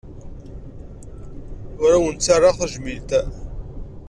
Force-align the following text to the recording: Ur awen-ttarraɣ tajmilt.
Ur 1.83 1.91
awen-ttarraɣ 1.95 2.55
tajmilt. 2.59 3.11